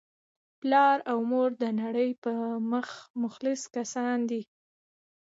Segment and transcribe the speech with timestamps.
[0.59, 2.31] پلار او مور دنړۍ په
[2.71, 2.89] مخ
[3.23, 4.41] مخلص کسان دي